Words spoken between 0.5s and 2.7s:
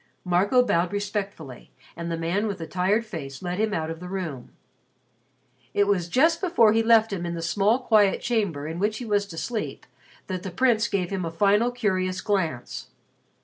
bowed respectfully and the man with the